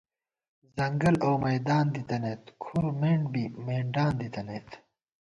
ځنگل 0.75 1.15
اؤمیدان 1.27 1.85
دِتَنَئیت 1.95 2.43
کُھرمېنڈ 2.63 3.23
بی 3.33 3.43
مېنڈان 3.65 4.11
دِتَنَئیت 4.19 4.69